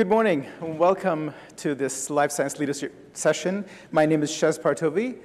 [0.00, 3.66] Good morning, and welcome to this Life Science Leadership session.
[3.92, 5.18] My name is Shez Partovi.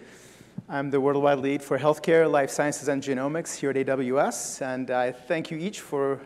[0.68, 5.14] I'm the worldwide lead for healthcare, life sciences, and genomics here at AWS, and I
[5.14, 6.20] thank you each for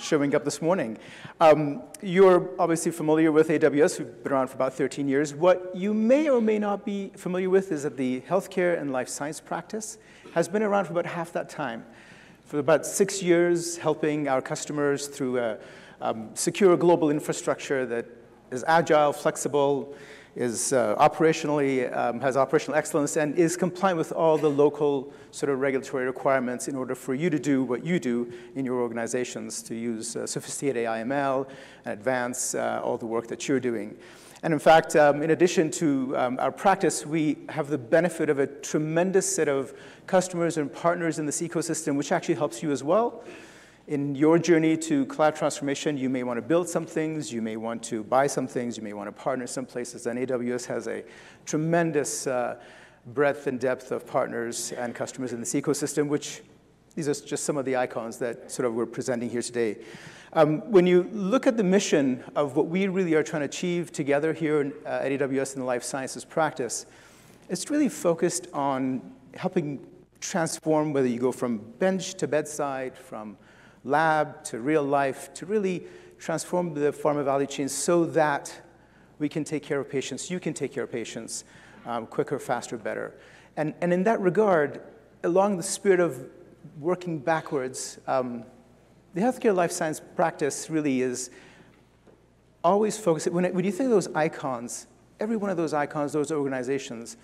[0.00, 0.98] showing up this morning.
[1.40, 4.00] Um, you're obviously familiar with AWS.
[4.00, 5.32] We've been around for about 13 years.
[5.32, 9.08] What you may or may not be familiar with is that the healthcare and life
[9.08, 9.98] science practice
[10.34, 11.84] has been around for about half that time.
[12.46, 15.58] For about six years, helping our customers through a
[16.02, 18.06] um, secure global infrastructure that
[18.50, 19.94] is agile, flexible,
[20.34, 25.50] is uh, operationally, um, has operational excellence, and is compliant with all the local sort
[25.50, 29.62] of regulatory requirements in order for you to do what you do in your organizations,
[29.62, 31.46] to use uh, sophisticated AIML
[31.84, 33.96] and advance uh, all the work that you're doing.
[34.42, 38.40] And in fact, um, in addition to um, our practice, we have the benefit of
[38.40, 39.72] a tremendous set of
[40.08, 43.22] customers and partners in this ecosystem, which actually helps you as well.
[43.92, 47.58] In your journey to cloud transformation, you may want to build some things, you may
[47.58, 50.88] want to buy some things, you may want to partner some places, and AWS has
[50.88, 51.04] a
[51.44, 52.56] tremendous uh,
[53.08, 56.40] breadth and depth of partners and customers in this ecosystem, which
[56.94, 59.76] these are just some of the icons that sort of we're presenting here today.
[60.32, 63.92] Um, when you look at the mission of what we really are trying to achieve
[63.92, 66.86] together here in, uh, at AWS in the life sciences practice,
[67.50, 69.86] it's really focused on helping
[70.18, 73.36] transform whether you go from bench to bedside, from
[73.84, 75.84] lab to real life, to really
[76.18, 78.62] transform the pharma value chain so that
[79.18, 81.44] we can take care of patients, you can take care of patients
[81.86, 83.14] um, quicker, faster, better.
[83.56, 84.80] And, and in that regard,
[85.24, 86.28] along the spirit of
[86.80, 88.44] working backwards, um,
[89.14, 91.30] the healthcare life science practice really is
[92.64, 94.86] always focused, when, it, when you think of those icons,
[95.20, 97.16] every one of those icons, those organizations,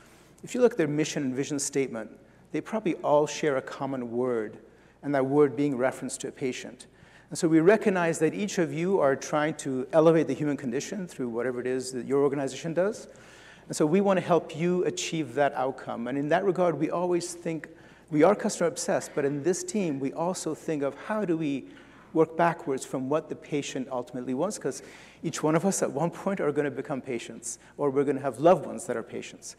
[0.43, 2.11] if you look at their mission and vision statement,
[2.53, 4.59] they probably all share a common word,
[5.03, 6.87] and that word being reference to a patient.
[7.31, 11.07] And so we recognize that each of you are trying to elevate the human condition
[11.07, 13.09] through whatever it is that your organization does.
[13.67, 16.09] And so we want to help you achieve that outcome.
[16.09, 17.69] And in that regard, we always think
[18.11, 21.67] we are customer obsessed, but in this team, we also think of how do we
[22.15, 24.83] work backwards from what the patient ultimately wants, because
[25.23, 28.17] each one of us at one point are going to become patients, or we're going
[28.17, 29.57] to have loved ones that are patients.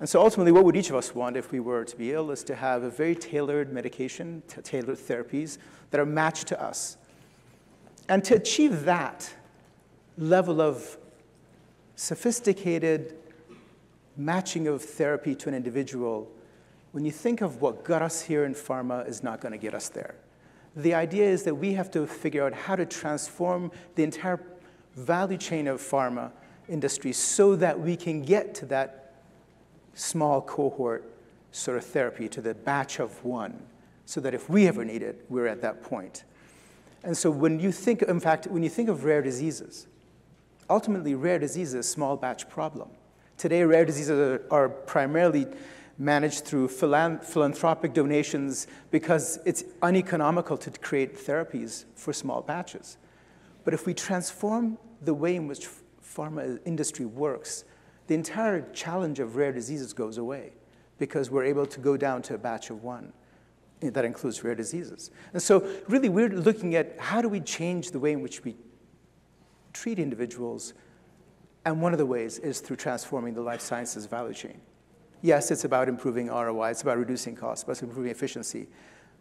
[0.00, 2.30] And so ultimately, what would each of us want if we were to be ill
[2.30, 5.58] is to have a very tailored medication, tailored therapies
[5.90, 6.96] that are matched to us.
[8.08, 9.32] And to achieve that
[10.18, 10.98] level of
[11.96, 13.16] sophisticated
[14.16, 16.30] matching of therapy to an individual,
[16.92, 19.74] when you think of what got us here in pharma is not going to get
[19.74, 20.14] us there.
[20.76, 24.40] The idea is that we have to figure out how to transform the entire
[24.96, 26.32] value chain of pharma
[26.68, 29.03] industry so that we can get to that
[29.94, 31.10] small cohort
[31.52, 33.62] sort of therapy to the batch of one,
[34.06, 36.24] so that if we ever need it, we're at that point.
[37.04, 39.86] And so when you think, in fact, when you think of rare diseases,
[40.68, 42.88] ultimately rare diseases is a small batch problem.
[43.36, 45.46] Today, rare diseases are, are primarily
[45.98, 52.96] managed through philanthropic donations because it's uneconomical to create therapies for small batches.
[53.64, 55.68] But if we transform the way in which
[56.02, 57.64] pharma industry works,
[58.06, 60.52] the entire challenge of rare diseases goes away
[60.98, 63.12] because we're able to go down to a batch of one
[63.80, 65.10] that includes rare diseases.
[65.32, 68.56] And so really we're looking at how do we change the way in which we
[69.72, 70.72] treat individuals,
[71.64, 74.60] and one of the ways is through transforming the life sciences value chain.
[75.20, 78.68] Yes, it's about improving ROI, it's about reducing costs, it's about improving efficiency,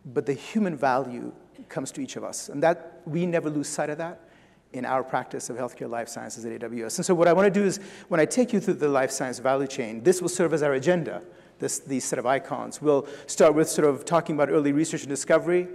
[0.05, 1.33] but the human value
[1.69, 4.29] comes to each of us, and that we never lose sight of that
[4.73, 6.97] in our practice of healthcare life sciences at AWS.
[6.97, 9.11] And so what I want to do is, when I take you through the life
[9.11, 11.21] science value chain, this will serve as our agenda,
[11.59, 12.81] this, these set of icons.
[12.81, 15.67] We'll start with sort of talking about early research and discovery.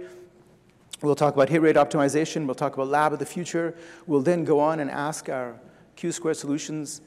[1.01, 2.45] We'll talk about hit rate optimization.
[2.45, 3.73] We'll talk about lab of the future.
[4.05, 5.59] We'll then go on and ask our
[5.95, 7.01] Q Squared Solutions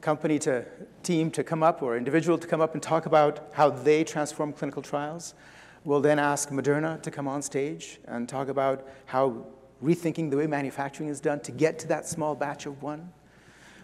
[0.00, 0.64] company to
[1.02, 4.52] team to come up or individual to come up and talk about how they transform
[4.52, 5.34] clinical trials.
[5.84, 9.46] We'll then ask Moderna to come on stage and talk about how
[9.82, 13.12] rethinking the way manufacturing is done to get to that small batch of one.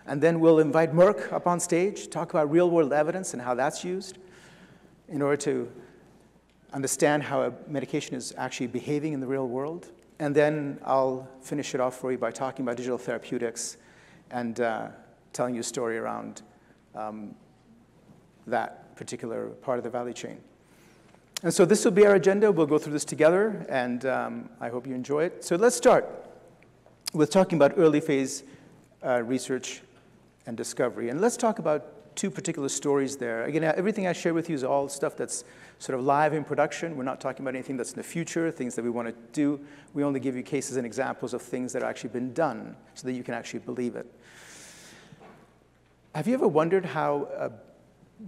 [0.06, 3.54] And then we'll invite Merck up on stage, talk about real world evidence and how
[3.54, 4.18] that's used
[5.08, 5.70] in order to
[6.72, 9.90] understand how a medication is actually behaving in the real world.
[10.18, 13.76] And then I'll finish it off for you by talking about digital therapeutics
[14.30, 14.88] and uh,
[15.32, 16.42] telling you a story around
[16.94, 17.34] um,
[18.46, 20.38] that particular part of the value chain.
[21.42, 22.50] And so this will be our agenda.
[22.50, 25.44] We'll go through this together, and um, I hope you enjoy it.
[25.44, 26.06] So let's start
[27.12, 28.42] with talking about early phase
[29.04, 29.82] uh, research
[30.46, 31.10] and discovery.
[31.10, 33.44] And let's talk about two particular stories there.
[33.44, 35.44] Again, everything I share with you is all stuff that's
[35.78, 36.96] sort of live in production.
[36.96, 39.60] We're not talking about anything that's in the future, things that we want to do.
[39.92, 43.06] We only give you cases and examples of things that have actually been done so
[43.06, 44.10] that you can actually believe it.
[46.14, 47.50] Have you ever wondered how a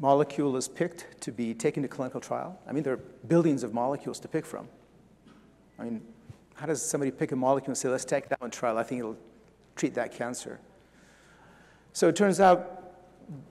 [0.01, 2.59] molecule is picked to be taken to clinical trial?
[2.69, 4.69] I mean, there are billions of molecules to pick from.
[5.79, 6.03] I mean,
[6.55, 8.79] how does somebody pick a molecule and say, let's take that one trial?
[8.79, 9.17] I think it'll
[9.77, 10.59] treat that cancer.
[11.93, 12.93] So it turns out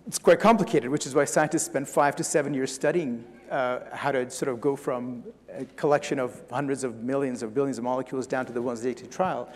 [0.05, 4.11] it's quite complicated, which is why scientists spend five to seven years studying uh, how
[4.11, 5.23] to sort of go from
[5.53, 8.93] a collection of hundreds of millions or billions of molecules down to the ones they
[8.93, 9.49] take to trial.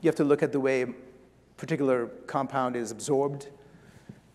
[0.00, 0.88] You have to look at the way a
[1.56, 3.48] particular compound is absorbed,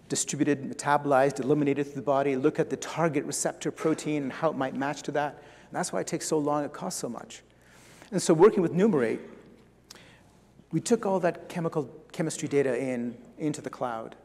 [0.10, 4.56] distributed, metabolized, eliminated through the body, look at the target receptor protein and how it
[4.56, 5.34] might match to that.
[5.34, 7.44] And that's why it takes so long, it costs so much.
[8.12, 9.20] And so working with Numerate,
[10.72, 14.16] we took all that chemical chemistry data in into the cloud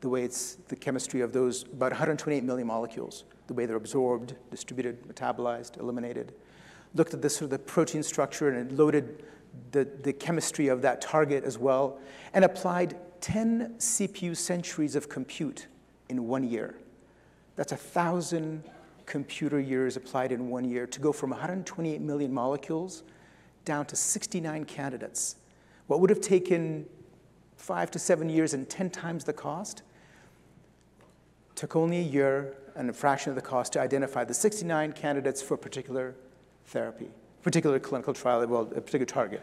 [0.00, 4.34] the way it's the chemistry of those about 128 million molecules, the way they're absorbed,
[4.50, 6.32] distributed, metabolized, eliminated.
[6.94, 9.24] Looked at the sort of the protein structure and loaded
[9.72, 11.98] the, the chemistry of that target as well,
[12.32, 15.66] and applied 10 CPU centuries of compute
[16.08, 16.76] in one year.
[17.56, 18.64] That's a thousand
[19.06, 23.02] computer years applied in one year to go from 128 million molecules
[23.64, 25.36] down to 69 candidates.
[25.86, 26.86] What would have taken
[27.56, 29.82] five to seven years and 10 times the cost
[31.54, 35.42] took only a year and a fraction of the cost to identify the 69 candidates
[35.42, 36.14] for a particular
[36.66, 37.08] therapy,
[37.42, 39.42] particular clinical trial, well, a particular target.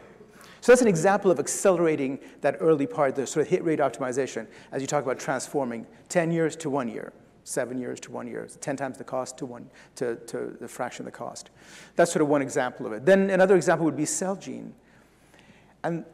[0.60, 4.46] So that's an example of accelerating that early part, the sort of hit rate optimization,
[4.72, 7.12] as you talk about transforming 10 years to one year,
[7.44, 11.06] seven years to one year, 10 times the cost to one, to, to the fraction
[11.06, 11.50] of the cost.
[11.94, 13.04] That's sort of one example of it.
[13.04, 14.72] Then another example would be Celgene.
[15.84, 16.04] And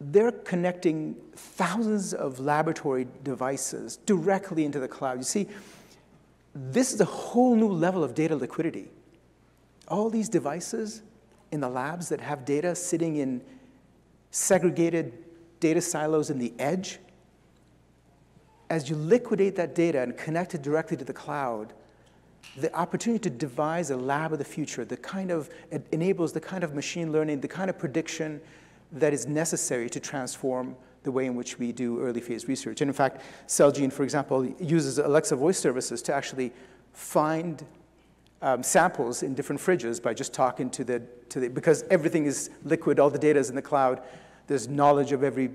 [0.00, 5.18] they're connecting thousands of laboratory devices directly into the cloud.
[5.18, 5.48] You see,
[6.54, 8.90] this is a whole new level of data liquidity.
[9.88, 11.02] All these devices
[11.52, 13.42] in the labs that have data sitting in
[14.32, 15.12] segregated
[15.60, 16.98] data silos in the edge,
[18.68, 21.72] as you liquidate that data and connect it directly to the cloud,
[22.56, 25.48] the opportunity to devise a lab of the future, the kind of,
[25.92, 28.40] enables the kind of machine learning, the kind of prediction,
[28.90, 32.80] that is necessary to transform the way in which we do early phase research.
[32.80, 36.52] And in fact, Celgene, for example, uses Alexa voice services to actually
[36.92, 37.64] find
[38.42, 42.50] um, samples in different fridges by just talking to the, to the, because everything is
[42.64, 44.02] liquid, all the data is in the cloud,
[44.52, 45.50] there's knowledge of every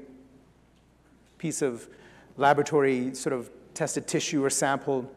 [1.38, 1.88] piece of
[2.36, 5.08] laboratory sort of tested tissue or sample,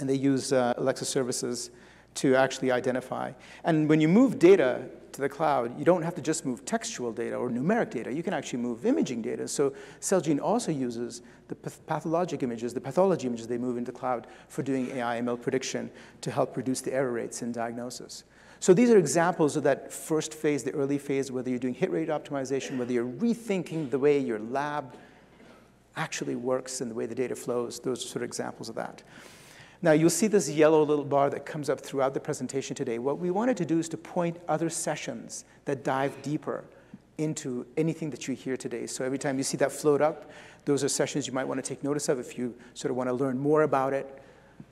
[0.00, 1.68] and they use uh, Alexa services
[2.14, 3.30] to actually identify.
[3.62, 7.12] And when you move data to the cloud, you don't have to just move textual
[7.12, 8.10] data or numeric data.
[8.10, 9.48] You can actually move imaging data.
[9.48, 14.62] So Celgene also uses the pathologic images, the pathology images they move into cloud for
[14.62, 15.90] doing AI ML prediction
[16.22, 18.24] to help reduce the error rates in diagnosis.
[18.64, 21.90] So these are examples of that first phase, the early phase, whether you're doing hit
[21.90, 24.96] rate optimization, whether you're rethinking the way your lab
[25.98, 27.78] actually works and the way the data flows.
[27.78, 29.02] Those are sort of examples of that.
[29.82, 32.98] Now, you'll see this yellow little bar that comes up throughout the presentation today.
[32.98, 36.64] What we wanted to do is to point other sessions that dive deeper
[37.18, 38.86] into anything that you hear today.
[38.86, 40.30] So every time you see that float up,
[40.64, 42.18] those are sessions you might want to take notice of.
[42.18, 44.22] If you sort of want to learn more about it,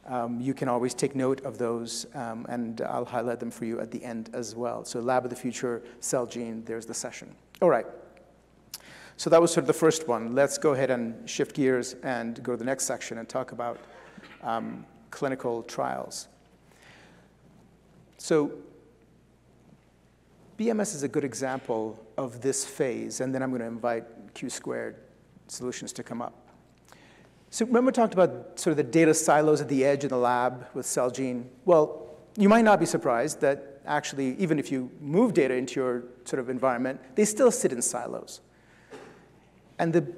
[0.07, 3.81] um, you can always take note of those, um, and I'll highlight them for you
[3.81, 4.85] at the end as well.
[4.85, 7.35] So Lab of the Future, Celgene, there's the session.
[7.61, 7.87] All right.
[9.17, 10.35] So that was sort of the first one.
[10.35, 13.79] Let's go ahead and shift gears and go to the next section and talk about
[14.43, 16.27] um, clinical trials.
[18.19, 18.53] So
[20.59, 24.05] BMS is a good example of this phase, and then I'm going to invite
[24.35, 24.97] Q squared
[25.47, 26.42] solutions to come up.
[27.53, 30.17] So remember we talked about sort of the data silos at the edge in the
[30.17, 31.45] lab with Celgene?
[31.67, 36.05] Well, you might not be surprised that actually, even if you move data into your
[36.25, 38.41] sort of environment, they still sit in silos.
[39.79, 40.11] And the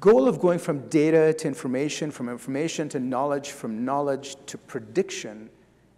[0.00, 5.50] goal of going from data to information, from information to knowledge, from knowledge to prediction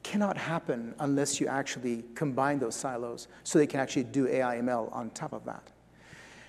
[0.02, 4.92] cannot happen unless you actually combine those silos so they can actually do AI ML
[4.92, 5.70] on top of that.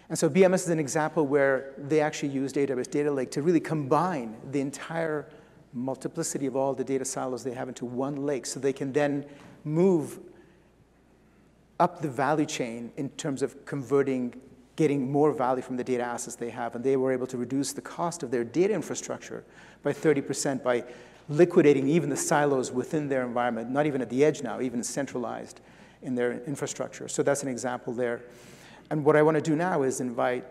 [0.09, 3.59] And so BMS is an example where they actually use AWS Data Lake to really
[3.59, 5.27] combine the entire
[5.71, 9.23] multiplicity of all the data silos they have into one lake so they can then
[9.63, 10.19] move
[11.79, 14.33] up the value chain in terms of converting
[14.79, 16.73] getting more value from the data assets they have.
[16.73, 19.43] And they were able to reduce the cost of their data infrastructure
[19.83, 20.85] by 30% by
[21.27, 25.59] liquidating even the silos within their environment, not even at the edge now, even centralized
[26.01, 27.09] in their infrastructure.
[27.09, 28.21] So that's an example there.
[28.91, 30.46] And what I want to do now is invite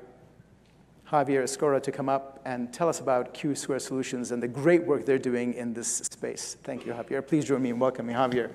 [1.11, 4.85] Javier Escora to come up and tell us about Q Square Solutions and the great
[4.85, 6.57] work they're doing in this space.
[6.63, 7.27] Thank you, Javier.
[7.27, 8.51] Please join me in welcoming Javier.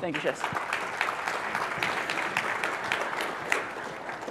[0.00, 0.38] Thank you, Shez.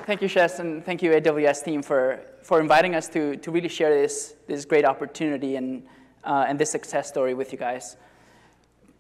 [0.06, 3.68] Thank you, Shez, and thank you, AWS team, for, for inviting us to, to really
[3.68, 5.84] share this, this great opportunity and,
[6.24, 7.98] uh, and this success story with you guys.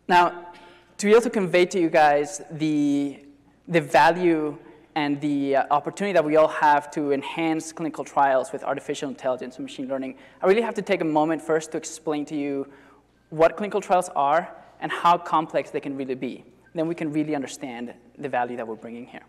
[0.07, 0.51] Now,
[0.97, 3.23] to be able to convey to you guys the,
[3.67, 4.57] the value
[4.97, 9.57] and the uh, opportunity that we all have to enhance clinical trials with artificial intelligence
[9.57, 12.67] and machine learning, I really have to take a moment first to explain to you
[13.29, 14.51] what clinical trials are
[14.81, 16.43] and how complex they can really be.
[16.73, 19.21] Then we can really understand the value that we're bringing here.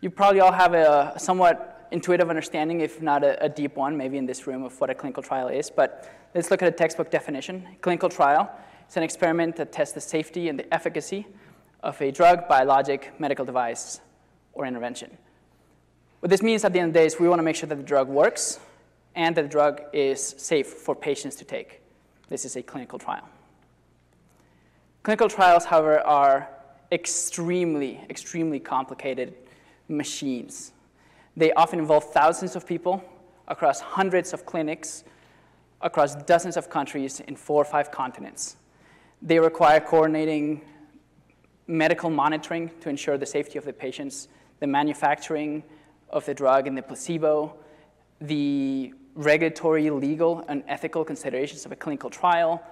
[0.00, 4.18] You probably all have a somewhat intuitive understanding, if not a, a, deep one, maybe
[4.18, 5.70] in this room, of what a clinical trial is.
[5.70, 7.64] But let's look at a textbook definition.
[7.80, 8.50] Clinical trial
[8.88, 11.28] is an experiment that tests the safety and the efficacy
[11.84, 14.00] of a drug, biologic, medical device,
[14.58, 15.16] or intervention.
[16.20, 17.68] What this means at the end of the day is we want to make sure
[17.68, 18.58] that the drug works
[19.14, 21.80] and that the drug is safe for patients to take.
[22.28, 23.26] This is a clinical trial.
[25.04, 26.48] Clinical trials, however, are
[26.90, 29.32] extremely, extremely complicated
[29.88, 30.72] machines.
[31.36, 33.02] They often involve thousands of people
[33.46, 35.04] across hundreds of clinics,
[35.80, 38.56] across dozens of countries in four or five continents.
[39.22, 40.62] They require coordinating
[41.66, 44.28] medical monitoring to ensure the safety of the patients,
[44.60, 45.62] the manufacturing
[46.10, 47.54] of the drug and the placebo,
[48.20, 52.62] the regulatory, legal, and ethical considerations of a clinical trial,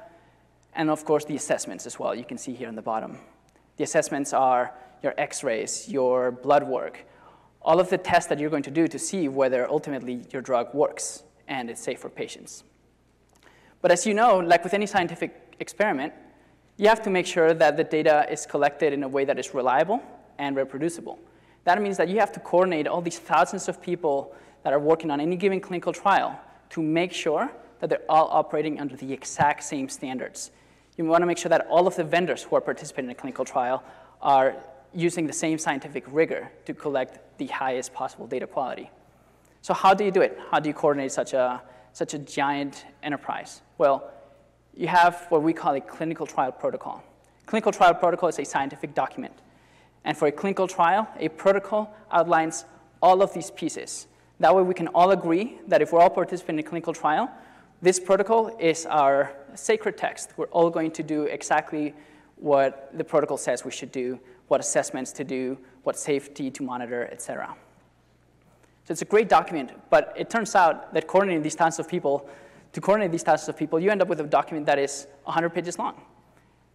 [0.74, 3.18] and of course the assessments as well, you can see here on the bottom.
[3.76, 7.04] The assessments are your x-rays, your blood work,
[7.62, 10.72] all of the tests that you're going to do to see whether ultimately your drug
[10.72, 12.64] works and it's safe for patients.
[13.82, 16.12] But as you know, like with any scientific experiment,
[16.76, 19.54] you have to make sure that the data is collected in a way that is
[19.54, 20.02] reliable
[20.38, 21.18] and reproducible.
[21.66, 24.32] That means that you have to coordinate all these thousands of people
[24.62, 26.38] that are working on any given clinical trial
[26.70, 30.52] to make sure that they're all operating under the exact same standards.
[30.96, 33.18] You want to make sure that all of the vendors who are participating in a
[33.18, 33.82] clinical trial
[34.22, 34.54] are
[34.94, 38.88] using the same scientific rigor to collect the highest possible data quality.
[39.60, 40.38] So how do you do it?
[40.52, 41.60] How do you coordinate such a,
[41.92, 43.62] such a giant enterprise?
[43.76, 44.08] Well,
[44.72, 47.02] you have what we call a clinical trial protocol.
[47.44, 49.34] Clinical trial protocol is a scientific document.
[50.06, 52.64] And for a clinical trial, a protocol outlines
[53.02, 54.06] all of these pieces.
[54.40, 57.30] That way we can all agree that if we're all participating in a clinical trial,
[57.82, 60.30] this protocol is our sacred text.
[60.38, 61.92] We're all going to do exactly
[62.36, 67.08] what the protocol says we should do what assessments to do, what safety to monitor,
[67.10, 67.54] et cetera.
[68.84, 72.28] So it's a great document, but it turns out that coordinating these thousands of people,
[72.72, 75.50] to coordinate these thousands of people, you end up with a document that is 100
[75.50, 76.00] pages long.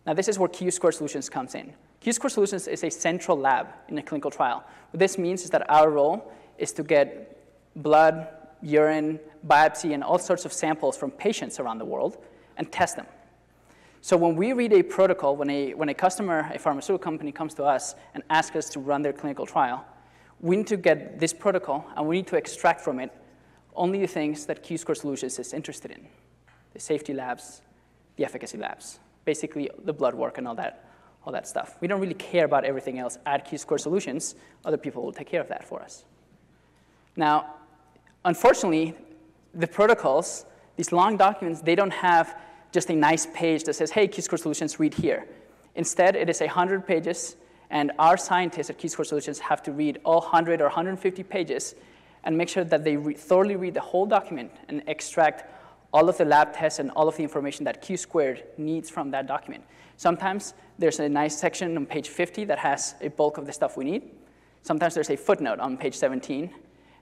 [0.06, 1.74] Now this is where Q-Square Solutions comes in.
[2.02, 4.64] Q-Square Solutions is a central lab in a clinical trial.
[4.90, 7.38] What this means is that our role is to get
[7.76, 8.28] blood,
[8.64, 12.18] urine, biopsy, and all sorts of samples from patients around the world
[12.58, 13.06] and test them.
[14.02, 17.54] So when we read a protocol, when a, when a customer, a pharmaceutical company comes
[17.56, 19.86] to us and asks us to run their clinical trial,
[20.40, 23.12] we need to get this protocol and we need to extract from it
[23.76, 26.08] only the things that Q-Square Solutions is interested in,
[26.74, 27.62] the safety labs,
[28.16, 30.91] the efficacy labs, basically the blood work and all that,
[31.26, 31.78] all that stuff.
[31.82, 34.36] We don't really care about everything else Add Q-Square Solutions.
[34.66, 36.04] Other people will take care of that for us.
[37.16, 37.56] Now,
[38.26, 38.96] unfortunately,
[39.54, 40.46] the protocols,
[40.78, 42.40] these long documents, they don't have
[42.72, 45.28] just a nice page that says, hey, Q-Square Solutions, read here.
[45.76, 47.36] Instead, it is 100 pages,
[47.70, 51.76] and our scientists at Q-Square Solutions have to read all 100 or 150 pages
[52.24, 55.50] and make sure that they re thoroughly read the whole document and extract
[55.94, 59.12] all of the lab tests and all of the information that Q squared needs from
[59.12, 59.64] that document.
[60.02, 63.78] Sometimes there's a nice section on page 50 that has a bulk of the stuff
[63.78, 64.10] we need.
[64.64, 66.52] Sometimes there's a footnote on page 17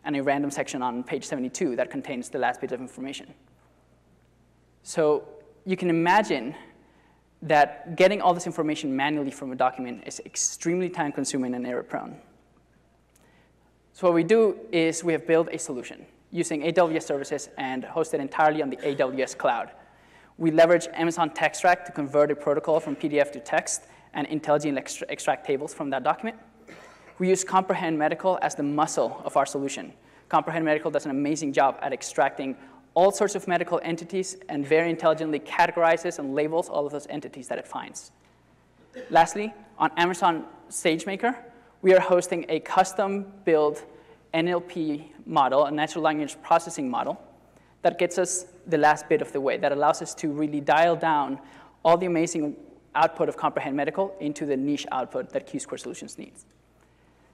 [0.03, 3.33] and a random section on page 72 that contains the last bit of information.
[4.83, 5.23] So
[5.65, 6.53] you can imagine
[7.41, 11.83] that getting all this information manually from a document is extremely time consuming and error
[11.83, 12.17] prone.
[13.93, 18.19] So what we do is we have built a solution using AWS services and hosted
[18.19, 19.71] entirely on the AWS cloud.
[20.39, 25.45] We leverage Amazon Textract to convert a protocol from PDF to text and intelligently extract
[25.45, 26.37] tables from that document.
[27.17, 29.91] We use Comprehend Medical as the muscle of our solution.
[30.29, 32.55] Comprehend Medical does an amazing job at extracting
[32.93, 37.49] all sorts of medical entities and very intelligently categorizes and labels all of those entities
[37.49, 38.11] that it finds.
[39.09, 41.35] Lastly, on Amazon SageMaker,
[41.81, 43.83] we are hosting a custom-built
[44.33, 47.21] NLP model, a natural language processing model,
[47.81, 50.95] that gets us the last bit of the way, that allows us to really dial
[50.95, 51.39] down
[51.83, 52.55] all the amazing
[52.95, 56.45] output of Comprehend Medical into the niche output that Q-Square Solutions needs.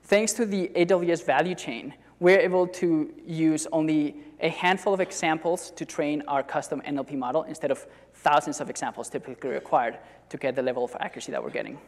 [0.04, 5.70] Thanks to the AWS value chain, we're able to use only a handful of examples
[5.72, 9.98] to train our custom NLP model instead of thousands of examples typically required
[10.28, 11.78] to get the level of accuracy that we're getting.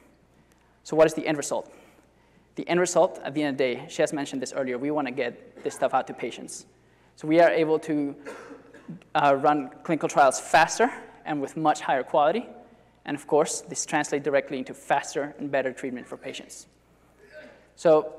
[0.82, 1.72] So what is the end result?
[2.56, 5.06] The end result, at the end of the day, Shez mentioned this earlier, we want
[5.06, 6.66] to get this stuff out to patients.
[7.18, 8.14] So we are able to
[9.16, 10.88] uh, run clinical trials faster
[11.24, 12.46] and with much higher quality.
[13.06, 16.68] And of course, this translates directly into faster and better treatment for patients.
[17.74, 18.14] So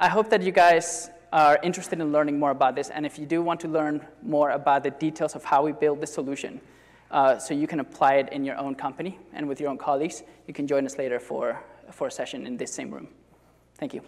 [0.00, 2.90] I hope that you guys are interested in learning more about this.
[2.90, 6.00] And if you do want to learn more about the details of how we build
[6.00, 6.60] this solution,
[7.12, 10.24] uh, so you can apply it in your own company and with your own colleagues,
[10.48, 11.56] you can join us later for,
[11.92, 13.06] for a session in this same room.
[13.76, 14.02] Thank you.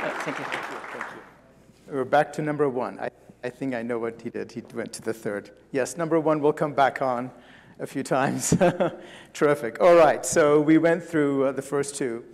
[0.00, 0.44] Thank you.
[0.44, 1.94] Thank you.
[1.94, 2.98] We're back to number one.
[2.98, 3.10] I,
[3.44, 4.52] I think I know what he did.
[4.52, 5.50] He went to the third.
[5.72, 7.30] Yes, number one will come back on
[7.78, 8.54] a few times.
[9.32, 9.80] Terrific.
[9.80, 12.24] All right, so we went through uh, the first two.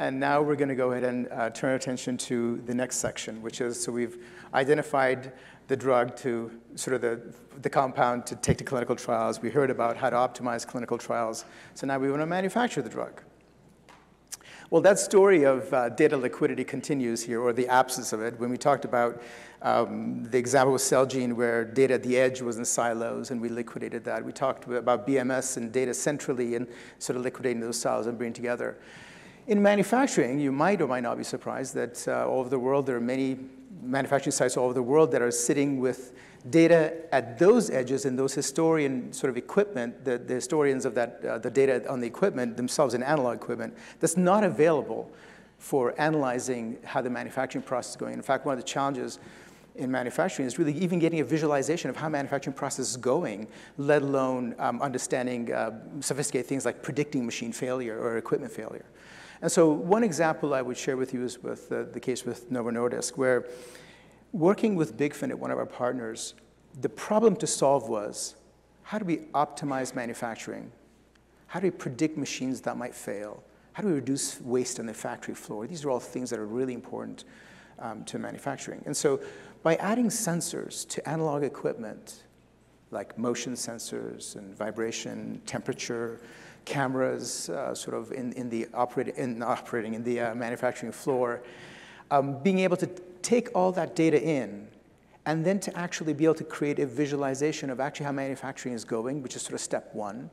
[0.00, 2.96] And now we're going to go ahead and uh, turn our attention to the next
[2.96, 4.18] section, which is so we've
[4.52, 5.32] identified
[5.68, 9.40] the drug to sort of the, the compound to take to clinical trials.
[9.40, 11.44] We heard about how to optimize clinical trials.
[11.74, 13.22] So now we want to manufacture the drug.
[14.70, 18.40] Well, that story of uh, data liquidity continues here, or the absence of it.
[18.40, 19.22] When we talked about
[19.60, 23.50] um, the example with Celgene, where data at the edge was in silos, and we
[23.50, 24.24] liquidated that.
[24.24, 26.66] We talked about BMS and data centrally, and
[26.98, 28.78] sort of liquidating those silos and bringing together.
[29.48, 32.86] In manufacturing, you might or might not be surprised that uh, all over the world
[32.86, 33.38] there are many
[33.82, 36.12] manufacturing sites all over the world that are sitting with
[36.50, 41.24] data at those edges and those historian sort of equipment, the, the historians of that,
[41.24, 45.10] uh, the data on the equipment themselves in analog equipment, that's not available
[45.58, 48.12] for analyzing how the manufacturing process is going.
[48.14, 49.18] In fact, one of the challenges
[49.76, 53.48] in manufacturing is really even getting a visualization of how manufacturing process is going,
[53.78, 58.84] let alone um, understanding uh, sophisticated things like predicting machine failure or equipment failure.
[59.40, 62.50] And so one example I would share with you is with uh, the case with
[62.50, 63.46] Novo Nordisk, where
[64.34, 66.34] working with Bigfinite, one of our partners,
[66.80, 68.34] the problem to solve was,
[68.82, 70.70] how do we optimize manufacturing?
[71.46, 73.44] How do we predict machines that might fail?
[73.74, 75.68] How do we reduce waste on the factory floor?
[75.68, 77.24] These are all things that are really important
[77.78, 78.82] um, to manufacturing.
[78.86, 79.20] And so
[79.62, 82.24] by adding sensors to analog equipment,
[82.90, 86.20] like motion sensors and vibration, temperature,
[86.64, 91.40] cameras uh, sort of in, in the operating, in operating, in the uh, manufacturing floor,
[92.10, 92.88] um, being able to
[93.24, 94.68] take all that data in
[95.26, 98.84] and then to actually be able to create a visualization of actually how manufacturing is
[98.84, 100.30] going, which is sort of step one,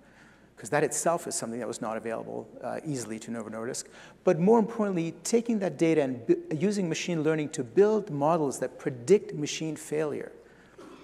[0.56, 3.86] because that itself is something that was not available uh, easily to Novo Nordisk.
[4.24, 9.34] But more importantly, taking that data and using machine learning to build models that predict
[9.34, 10.34] machine failure,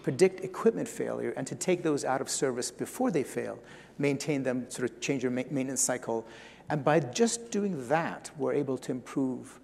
[0.03, 3.57] predict equipment failure, and to take those out of service before they fail,
[3.97, 6.27] maintain them, sort of change your maintenance cycle.
[6.69, 9.59] And by just doing that, we're able to improve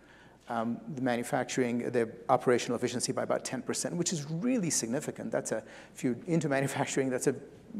[0.53, 5.31] um, the manufacturing, the operational efficiency by about 10%, which is really significant.
[5.31, 5.63] That's a,
[5.95, 7.35] if you're into manufacturing, that's a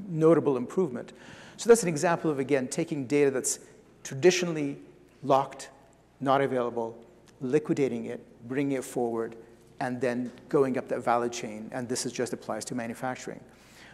[0.10, 1.14] notable improvement.
[1.58, 3.60] So that's an example of, again, taking data that's
[4.04, 4.80] traditionally
[5.22, 5.70] locked,
[6.20, 6.98] not available,
[7.42, 9.36] liquidating it, bringing it forward,
[9.80, 11.70] and then going up that value chain.
[11.74, 13.40] And this is just applies to manufacturing.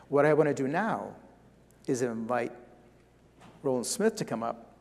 [0.08, 1.14] What I want to do now
[1.86, 2.54] is invite
[3.62, 4.74] Roland Smith to come up,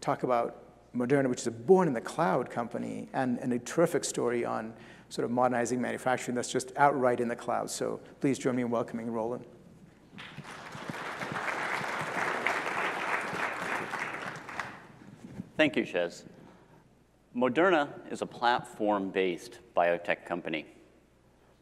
[0.00, 4.04] talk about Moderna, which is a born in the cloud company, and, and a terrific
[4.04, 4.72] story on
[5.08, 7.70] sort of modernizing manufacturing that's just outright in the cloud.
[7.70, 9.44] So please join me in welcoming Roland.
[15.56, 16.24] Thank you, Shez.
[17.36, 20.66] Moderna is a platform-based biotech company.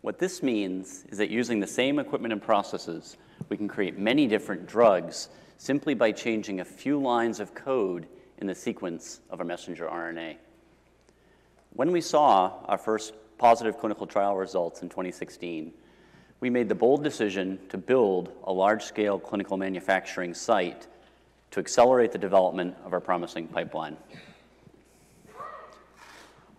[0.02, 3.16] What this means is that using the same equipment and processes
[3.48, 8.06] we can create many different drugs simply by changing a few lines of code
[8.38, 10.36] in the sequence of a messenger RNA.
[11.74, 15.72] When we saw our first positive clinical trial results in 2016,
[16.40, 20.86] we made the bold decision to build a large-scale clinical manufacturing site
[21.50, 23.96] to accelerate the development of our promising pipeline.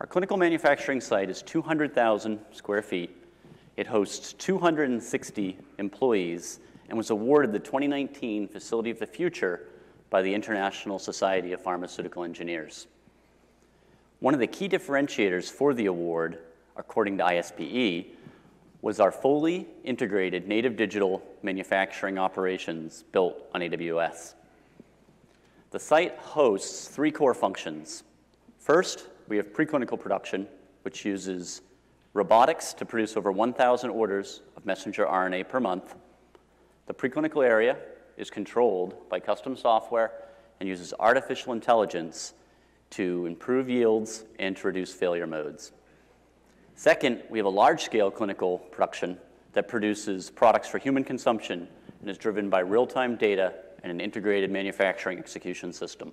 [0.01, 3.15] Our clinical manufacturing site is 200,000 square feet.
[3.77, 9.67] It hosts 260 employees and was awarded the 2019 Facility of the Future
[10.09, 12.87] by the International Society of Pharmaceutical Engineers.
[14.19, 16.39] One of the key differentiators for the award,
[16.75, 18.07] according to ISPE,
[18.81, 24.35] was our fully integrated native digital manufacturing operations built on AWS.
[25.71, 28.03] The site hosts three core functions.
[28.57, 30.47] First, we have preclinical production,
[30.83, 31.61] which uses
[32.13, 35.95] robotics to produce over 1,000 orders of messenger RNA per month
[36.89, 37.77] the preclinical area
[38.19, 40.11] is controlled by custom software
[40.59, 42.33] and uses artificial intelligence
[42.91, 45.71] to improve yields and to reduce failure modes.
[46.75, 49.17] Second, we have a large-scale clinical production
[49.53, 51.67] that produces products for human consumption
[52.01, 53.53] and is driven by real-time data
[53.83, 56.11] and an integrated manufacturing execution system.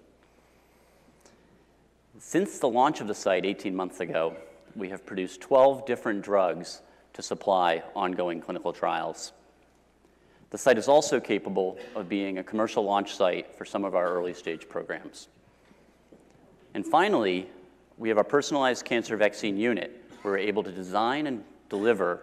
[2.18, 4.36] Since the launch of the site 18 months ago,
[4.74, 9.32] we have produced 12 different drugs to supply ongoing clinical trials.
[10.50, 14.08] The site is also capable of being a commercial launch site for some of our
[14.08, 15.28] early-stage programs.
[16.74, 17.48] And finally,
[17.98, 20.02] we have our personalized cancer vaccine unit.
[20.22, 22.22] Where we're able to design and deliver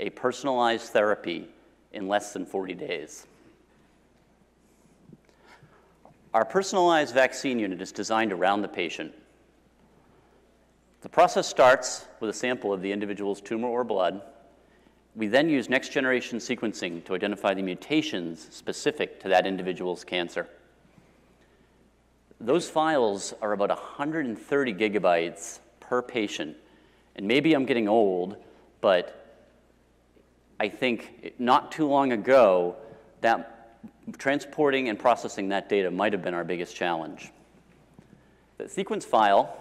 [0.00, 1.48] a personalized therapy
[1.92, 3.26] in less than 40 days.
[6.32, 9.12] Our personalized vaccine unit is designed around the patient.
[11.02, 14.22] The process starts with a sample of the individual's tumor or blood.
[15.16, 20.46] We then use next-generation sequencing to identify the mutations specific to that individual's cancer.
[22.38, 26.54] Those files are about 130 gigabytes per patient.
[27.16, 28.36] And maybe I'm getting old,
[28.82, 29.40] but
[30.60, 32.76] I think not too long ago,
[33.22, 33.78] that
[34.18, 37.32] transporting and processing that data might have been our biggest challenge.
[38.58, 39.56] The sequence file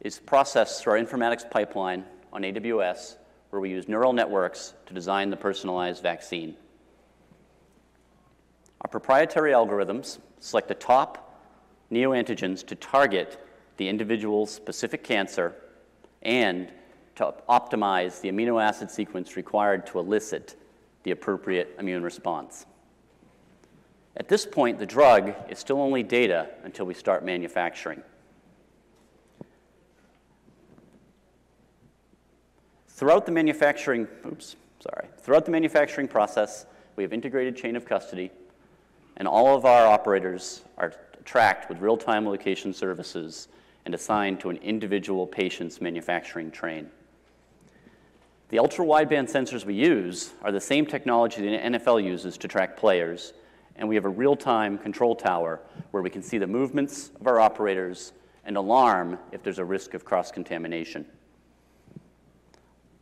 [0.00, 3.16] is processed through our informatics pipeline on AWS,
[3.50, 6.54] where we use neural networks to design the personalized vaccine.
[8.82, 11.42] Our proprietary algorithms select the top
[11.90, 13.44] neoantigens to target
[13.76, 15.54] the individual's specific cancer
[16.22, 16.70] and
[17.16, 20.56] to optimize the amino acid sequence required to elicit
[21.02, 22.66] the appropriate immune response.
[24.16, 28.02] At this point, the drug is still only data until we start manufacturing.
[32.98, 35.06] Throughout the manufacturing, oops, sorry.
[35.18, 38.32] Throughout the manufacturing process, we have integrated chain of custody,
[39.18, 40.92] and all of our operators are
[41.24, 43.46] tracked with real-time location services
[43.84, 46.90] and assigned to an individual patient's manufacturing train.
[48.48, 53.32] The ultra-wideband sensors we use are the same technology the NFL uses to track players,
[53.76, 55.60] and we have a real-time control tower
[55.92, 58.12] where we can see the movements of our operators
[58.44, 61.06] and alarm if there's a risk of cross-contamination.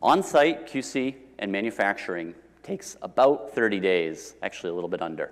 [0.02, 5.30] On-site QC and manufacturing takes about 30 days, actually a little bit under.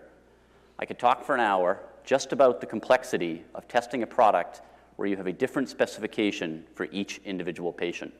[0.78, 4.62] I could talk for an hour just about the complexity of testing a product
[4.96, 8.12] where you have a different specification for each individual patient.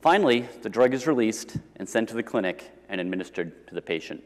[0.00, 4.22] Finally, the drug is released and sent to the clinic and administered to the patient.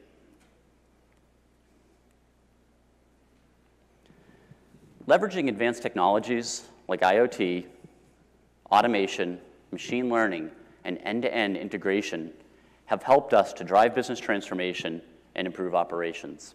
[5.07, 7.67] Leveraging advanced technologies like IoT,
[8.71, 9.41] automation,
[9.73, 10.51] machine learning,
[10.85, 12.33] and end-to-end integration
[12.87, 15.01] have helped us to drive business transformation
[15.35, 16.55] and improve operations.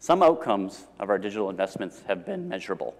[0.00, 2.94] Some outcomes of our digital investments have been measurable.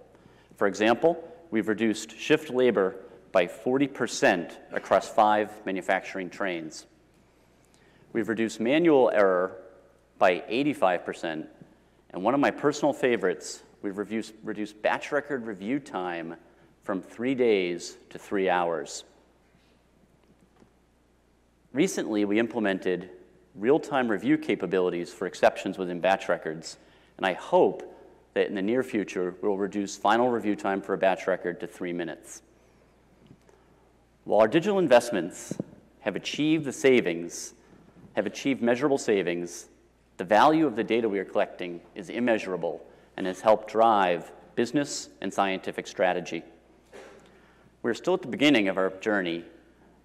[0.57, 2.95] For example, we've reduced shift labor
[3.31, 6.85] by 40% across five manufacturing trains.
[8.11, 9.55] We've reduced manual error
[10.17, 11.45] by 85%,
[12.11, 16.35] and one of my personal favorites, we've reduced, batch record review time
[16.89, 19.03] from three days to three hours.
[21.71, 23.11] Recently, we implemented
[23.53, 26.77] real-time review capabilities for exceptions within batch records,
[27.17, 27.83] and I hope
[28.33, 31.67] that in the near future, we'll reduce final review time for a batch record to
[31.67, 32.41] three minutes.
[34.23, 35.55] While our digital investments
[35.99, 37.53] have achieved the savings,
[38.15, 39.67] have achieved measurable savings,
[40.17, 42.83] the value of the data we are collecting is immeasurable
[43.15, 46.43] and has helped drive business and scientific strategy.
[47.81, 49.45] We're still at the beginning of our journey,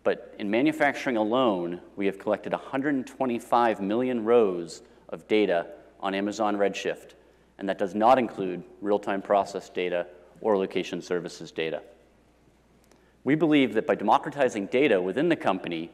[0.04, 5.66] but in manufacturing alone, we have collected 125 million rows of data
[5.98, 7.14] on Amazon Redshift,
[7.58, 10.06] and that does not include real-time process data
[10.40, 11.82] or location services data.
[13.24, 15.90] We believe that by democratizing data within the company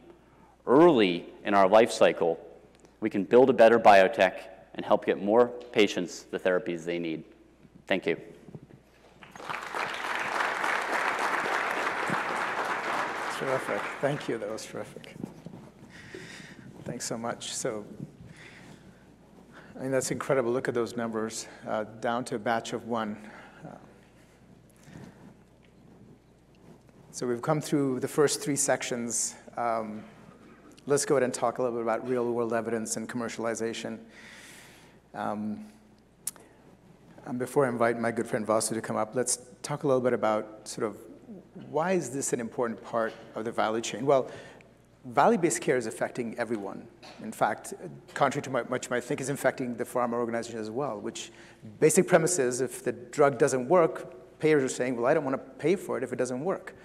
[0.67, 2.39] early in our life cycle,
[2.99, 4.33] we can build a better biotech
[4.75, 7.23] and help get more patients the therapies they need.
[7.87, 8.17] Thank you.
[13.41, 13.81] Terrific.
[14.01, 14.37] Thank you.
[14.37, 15.15] That was terrific.
[16.83, 17.55] Thanks so much.
[17.55, 17.83] So,
[19.75, 20.51] I mean, that's incredible.
[20.51, 23.17] Look at those numbers, uh, down to a batch of one.
[27.09, 29.33] So we've come through the first three sections.
[29.57, 30.03] Um,
[30.85, 33.97] let's go ahead and talk a little bit about real-world evidence and commercialization.
[35.15, 35.65] Um,
[37.25, 39.99] and before I invite my good friend Vasu to come up, let's talk a little
[39.99, 41.10] bit about sort of
[41.69, 44.05] why is this an important part of the value chain?
[44.05, 44.29] Well,
[45.05, 46.87] value-based care is affecting everyone.
[47.23, 47.73] In fact,
[48.13, 51.31] contrary to what much might think, is affecting the pharma organization as well, which
[51.79, 55.35] basic premise is if the drug doesn't work, payers are saying, well, I don't want
[55.35, 56.75] to pay for it if it doesn't work,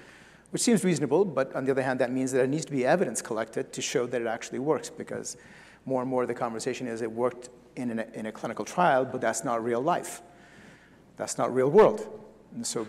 [0.51, 2.87] which seems reasonable, but on the other hand, that means that there needs to be
[2.87, 5.37] evidence collected to show that it actually works because
[5.85, 9.21] more and more the conversation is it worked in, a, in a clinical trial, but
[9.21, 10.23] that's not real life.
[11.17, 12.07] That's not real world.
[12.55, 12.87] And so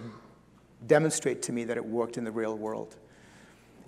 [0.85, 2.95] demonstrate to me that it worked in the real world.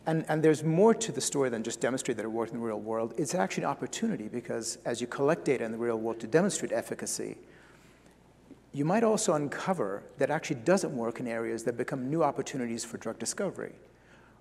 [0.06, 2.66] And, and there's more to the story than just demonstrate that it worked in the
[2.66, 3.14] real world.
[3.18, 6.72] It's actually an opportunity because as you collect data in the real world to demonstrate
[6.72, 7.38] efficacy,
[8.74, 12.98] you might also uncover that actually doesn't work in areas that become new opportunities for
[12.98, 13.74] drug discovery.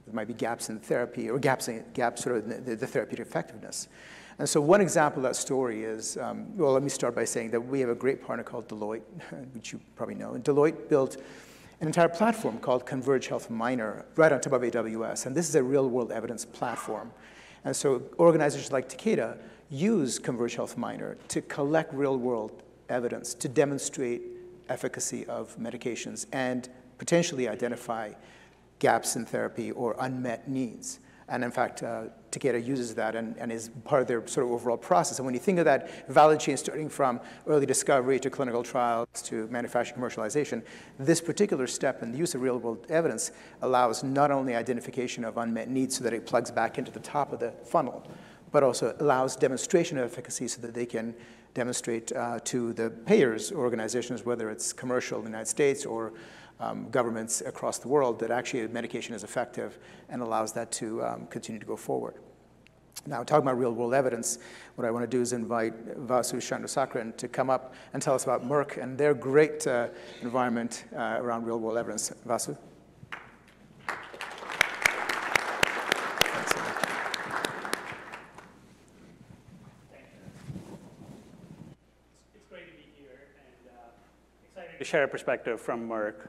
[0.06, 3.26] There might be gaps in therapy or gaps in gaps sort of the, the therapeutic
[3.26, 3.88] effectiveness.
[4.38, 7.50] And so one example of that story is, um, well, let me start by saying
[7.50, 9.02] that we have a great partner called Deloitte,
[9.54, 10.34] which you probably know.
[10.34, 11.16] And Deloitte built
[11.80, 15.26] an entire platform called Converge Health Miner right on top of AWS.
[15.26, 17.12] And this is a real world evidence platform.
[17.64, 19.38] And so organizations like Takeda
[19.70, 24.22] use Converge Health Miner to collect real world evidence to demonstrate
[24.68, 28.12] efficacy of medications and potentially identify
[28.80, 30.98] gaps in therapy or unmet needs.
[31.28, 34.52] And in fact, uh, Takeda uses that and, and, is part of their sort of
[34.52, 35.18] overall process.
[35.18, 39.08] And when you think of that value chain starting from early discovery to clinical trials
[39.24, 40.62] to manufacturing commercialization,
[40.98, 45.36] this particular step in the use of real world evidence allows not only identification of
[45.36, 48.06] unmet needs so that it plugs back into the top of the funnel,
[48.50, 51.14] but also allows demonstration of efficacy so that they can
[51.54, 56.12] demonstrate uh, to the payers, organizations, whether it's commercial in the United States or
[56.60, 61.26] um, governments across the world, that actually medication is effective and allows that to um,
[61.26, 62.14] continue to go forward.
[63.06, 64.38] Now, talking about real world evidence,
[64.74, 68.24] what I want to do is invite Vasu Chandrasekaran to come up and tell us
[68.24, 69.88] about Merck and their great uh,
[70.20, 72.12] environment uh, around real world evidence.
[72.26, 72.56] Vasu?
[82.34, 86.28] Excellent to be here and uh to share a perspective from Merck.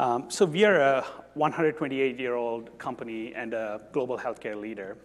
[0.00, 1.04] Um, so we are a
[1.36, 4.96] 128-year-old company and a global healthcare leader.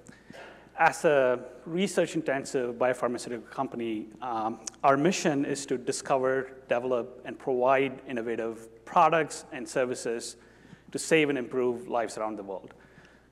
[0.80, 8.86] As a research-intensive biopharmaceutical company, um, our mission is to discover, develop, and provide innovative
[8.86, 10.38] products and services
[10.94, 12.74] to save and improve lives around the world.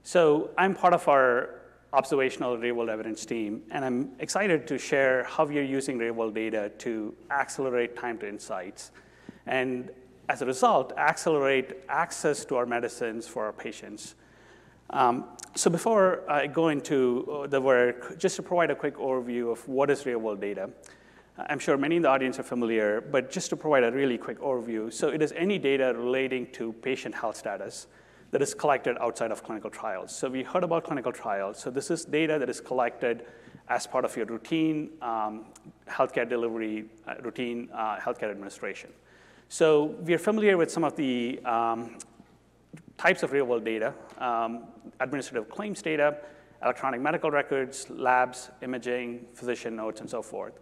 [0.04, 1.62] So I'm part of our
[1.94, 6.74] observational real-world evidence team, and I'm excited to share how we are using real-world data
[6.80, 8.92] to accelerate time to insights
[9.46, 9.92] and
[10.34, 14.16] as a result, accelerate access to our medicines for our patients.
[14.90, 16.98] Um, so before I go into
[17.32, 20.72] uh, the work, just to provide a quick overview of what is real-world data.
[21.38, 24.40] I'm sure many in the audience are familiar, but just to provide a really quick
[24.40, 24.92] overview.
[24.92, 27.86] So it is any data relating to patient health status
[28.32, 30.16] that is collected outside of clinical trials.
[30.16, 31.60] So we heard about clinical trials.
[31.60, 33.28] So this is data that is collected
[33.70, 35.46] as part of your routine um,
[35.88, 38.90] healthcare delivery, uh, routine uh, healthcare administration.
[39.54, 42.00] So we are familiar with some of the um,
[42.98, 44.64] types of real-world data, um,
[45.00, 46.18] administrative claims data,
[46.64, 50.54] electronic medical records, labs, imaging, physician notes, and so forth.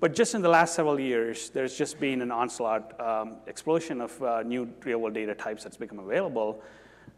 [0.00, 4.22] But just in the last several years, there's just been an onslaught, um, explosion of
[4.22, 6.62] uh, new real-world data types that's become available.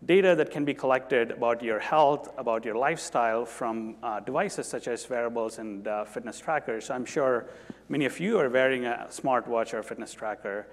[0.05, 4.89] Data that can be collected about your health, about your lifestyle from uh, devices such
[4.89, 6.87] as wearables and uh, fitness trackers.
[6.87, 7.47] So I'm sure
[7.89, 10.67] many of you are wearing a smartwatch or a fitness tracker.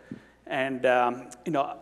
[0.50, 1.78] And um, you know,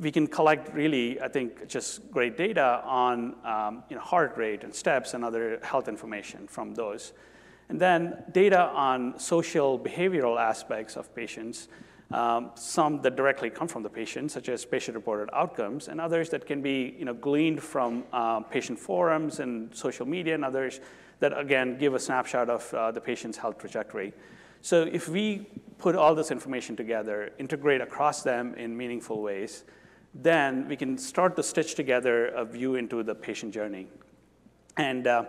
[0.00, 4.64] we can collect really, I think, just great data on um, you know, heart rate
[4.64, 7.12] and steps and other health information from those.
[7.68, 11.68] And then data on social behavioral aspects of patients,
[12.10, 16.46] um, some that directly come from the patient, such as patient-reported outcomes, and others that
[16.46, 20.80] can be you know, gleaned from uh, patient forums and social media and others
[21.20, 24.12] that, again, give a snapshot of uh, the patient's health trajectory.
[24.62, 25.48] So if we
[25.78, 29.64] put all this information together, integrate across them in meaningful ways,
[30.14, 33.88] then we can start to stitch together a view into the patient journey.
[34.76, 35.24] And, uh,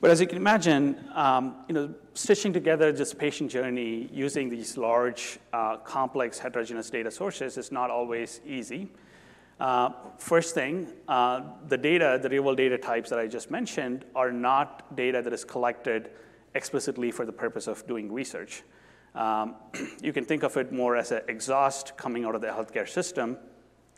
[0.00, 4.76] but as you can imagine, um, you know, stitching together this patient journey using these
[4.76, 8.90] large, uh, complex, heterogeneous data sources is not always easy.
[9.60, 14.32] Uh, first thing, uh, the data, the real-world data types that I just mentioned are
[14.32, 16.10] not data that is collected
[16.54, 18.62] explicitly for the purpose of doing research.
[19.14, 19.56] Um,
[20.02, 23.36] you can think of it more as an exhaust coming out of the healthcare system,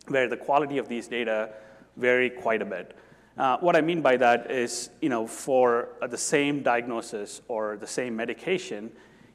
[0.09, 1.51] where the quality of these data
[1.97, 2.97] vary quite a bit.
[3.37, 7.87] Uh, what I mean by that is, you know, for the same diagnosis or the
[7.87, 8.91] same medication,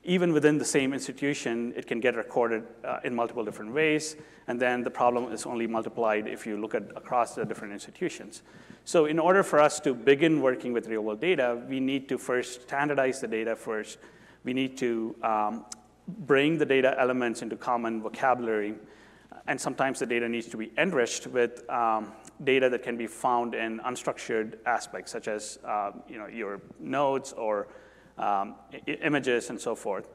[0.06, 4.16] even within the same institution, it can get recorded uh, in multiple different ways,
[4.48, 8.44] and then the problem is only multiplied if you look at across the different institutions.
[8.86, 12.62] So in order for us to begin working with real-world data, we need to first
[12.62, 13.98] standardize the data first.
[14.44, 15.66] We need to um,
[16.08, 18.76] bring the data elements into common vocabulary.
[19.48, 22.12] and sometimes the data needs to be enriched with um,
[22.44, 27.34] data that can be found in unstructured aspects, such as uh, you know, your nodes
[27.34, 27.68] or
[28.18, 28.56] um,
[28.88, 30.10] images and so forth.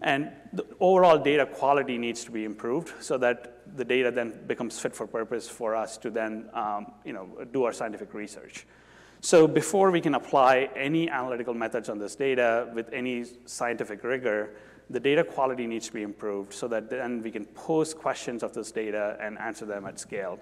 [0.00, 4.78] And the overall data quality needs to be improved so that the data then becomes
[4.78, 8.66] fit for purpose for us to then um, you know, do our scientific research.
[9.20, 14.56] So before we can apply any analytical methods on this data with any scientific rigor,
[14.90, 18.52] the data quality needs to be improved so that then we can pose questions of
[18.52, 20.38] this data and answer them at scale.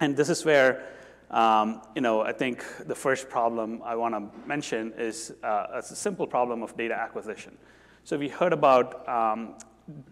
[0.00, 0.84] And this is where
[1.32, 5.82] um, you know, I think the first problem I want to mention is uh, a
[5.82, 7.56] simple problem of data acquisition.
[8.04, 9.54] So we heard about um,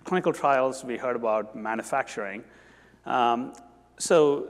[0.04, 2.42] clinical trials, we heard about manufacturing.
[3.04, 3.52] Um,
[3.98, 4.48] so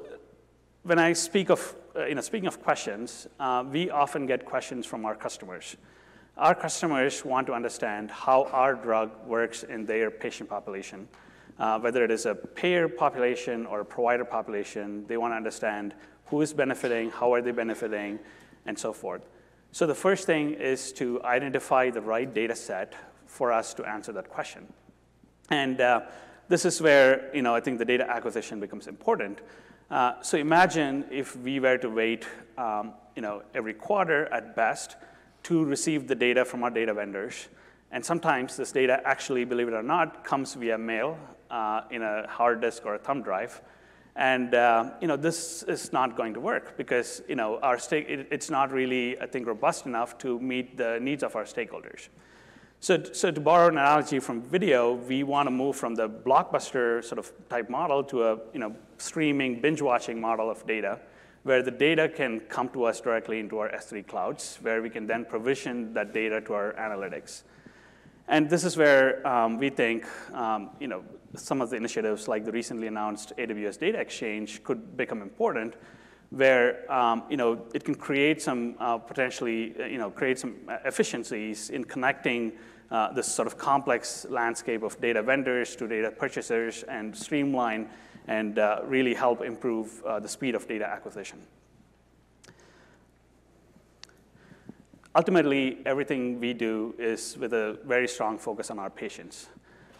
[0.85, 4.87] when I speak of, uh, you know, speaking of questions, uh, we often get questions
[4.87, 5.77] from our customers.
[6.37, 11.09] Our customers want to understand how our drug works in their patient population.
[11.59, 15.95] Uh, whether it is a payer population or a provider population, they want to understand
[16.31, 18.19] who is benefiting, how are they benefiting,
[18.67, 19.23] and so forth.
[19.73, 22.95] So the first thing is to identify the right data set
[23.27, 24.73] for us to answer that question.
[25.51, 26.03] And uh,
[26.49, 29.41] this is where you know, I think the data acquisition becomes important.
[29.91, 32.27] Uh, so imagine if we were to wait
[32.59, 34.97] um, you know, every quarter at best
[35.45, 37.49] to receive the data from our data vendors.
[37.91, 41.19] And sometimes this data actually, believe it or not, comes via mail
[41.51, 43.61] uh, in a hard disk or a thumb drive.
[44.17, 48.07] And uh, you know, this is not going to work because you know, our stake,
[48.09, 52.09] it, it's not really, I think, robust enough to meet the needs of our stakeholders.
[52.83, 57.05] So, so to borrow an analogy from video, we want to move from the blockbuster
[57.05, 60.99] sort of type model to a you know, streaming, binge-watching model of data,
[61.43, 65.07] where the data can come to us directly into our S3 clouds, where we can
[65.07, 67.43] then provision that data to our analytics.
[68.31, 71.03] And this is where um, we think um, you know,
[71.35, 75.75] some of the initiatives like the recently announced AWS Data Exchange could become important,
[76.31, 81.71] where um, you know, it can create some uh, potentially you know, create some efficiencies
[81.71, 82.53] in connecting
[82.93, 87.89] uh, this sort of complex landscape of data vendors to data purchasers and streamline
[88.29, 91.41] and uh, really help improve uh, the speed of data acquisition.
[95.17, 99.49] Ultimately, everything we do is with a very strong focus on our patients.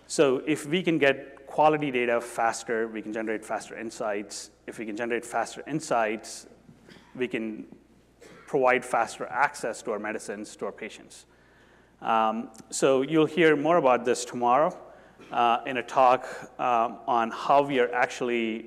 [0.07, 4.51] So if we can get quality data faster, we can generate faster insights.
[4.69, 6.47] If we can generate faster insights,
[7.17, 7.67] we can
[8.47, 11.27] provide faster access to our medicines to our patients.
[12.03, 14.77] Um, so you'll hear more about this tomorrow
[15.33, 16.27] uh, in a talk
[16.59, 18.67] um, on how we are actually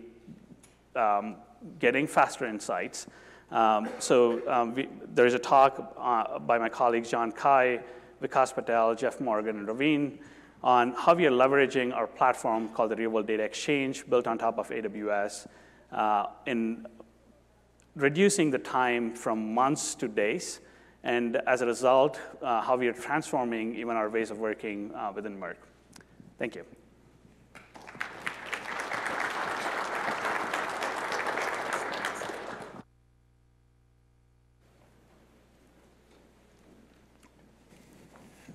[0.95, 1.37] um,
[1.79, 3.07] getting faster insights.
[3.53, 7.81] Um, so um, we, there's a talk uh, by my colleagues John Kai,
[8.21, 10.17] Vikas Patel, Jeff Morgan, and Raveen
[10.63, 14.39] on how we are leveraging our platform called the Real World Data Exchange, built on
[14.39, 15.47] top of AWS,
[15.91, 16.87] uh, in
[17.95, 20.59] reducing the time from months to days
[21.03, 25.11] and as a result, uh, how we are transforming even our ways of working uh,
[25.13, 25.57] within Merck.
[26.39, 26.65] Thank you.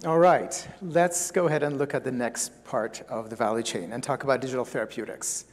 [0.09, 3.93] All right, let's go ahead and look at the next part of the value chain
[3.93, 5.45] and talk about digital therapeutics.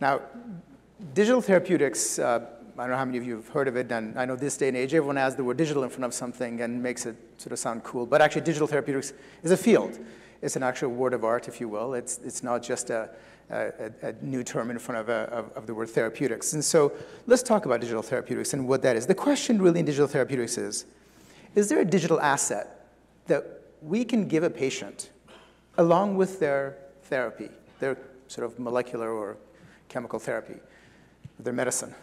[0.00, 0.20] Now,
[1.12, 2.46] digital therapeutics uh,
[2.78, 4.56] I don't know how many of you have heard of it, and I know this
[4.56, 7.16] day and age, everyone has the word digital in front of something and makes it
[7.36, 8.06] sort of sound cool.
[8.06, 9.98] But actually, digital therapeutics is a field.
[10.40, 11.94] It's an actual word of art, if you will.
[11.94, 13.10] It's, it's not just a,
[13.50, 16.52] a, a new term in front of, a, of, of the word therapeutics.
[16.52, 16.92] And so
[17.26, 19.08] let's talk about digital therapeutics and what that is.
[19.08, 20.86] The question really in digital therapeutics is,
[21.56, 22.86] is there a digital asset
[23.26, 25.10] that we can give a patient
[25.78, 27.96] along with their therapy, their
[28.28, 29.36] sort of molecular or
[29.88, 30.56] chemical therapy,
[31.38, 31.94] their medicine?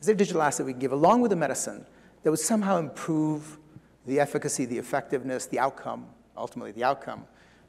[0.00, 1.84] Is there a digital asset we can give along with the medicine
[2.22, 3.58] that would somehow improve
[4.06, 7.24] the efficacy, the effectiveness, the outcome, ultimately the outcome